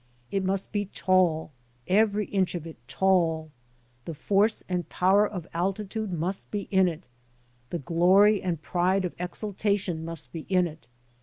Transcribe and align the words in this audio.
It 0.31 0.43
must 0.43 0.71
be 0.71 0.85
tall, 0.85 1.51
every 1.87 2.25
inch 2.25 2.55
of 2.55 2.65
it 2.65 2.77
tall. 2.87 3.51
The 4.05 4.15
force 4.15 4.63
and 4.67 4.89
power 4.89 5.27
of 5.27 5.45
altitude 5.53 6.11
must 6.11 6.49
be 6.49 6.61
in 6.71 6.87
it, 6.87 7.03
the 7.69 7.77
glory 7.77 8.41
and 8.41 8.59
pride 8.59 9.05
of 9.05 9.13
exaltation 9.19 10.03
must 10.03 10.31
be 10.31 10.47
in 10.49 10.65
it. 10.65 10.87